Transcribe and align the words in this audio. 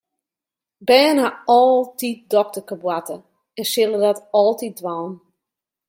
Bern 0.91 1.21
hawwe 1.23 1.35
altyd 1.57 2.17
dokterkeboarte 2.35 3.15
en 3.59 3.65
sille 3.73 3.97
dat 4.07 4.25
altyd 4.43 4.73
dwaan. 4.81 5.13